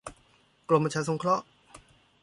[0.69, 1.43] กรมประชาสงเคราะห์